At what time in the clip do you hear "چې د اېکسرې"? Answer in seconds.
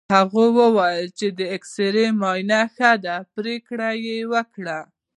1.19-2.05